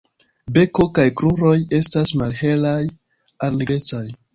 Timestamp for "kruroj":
1.21-1.53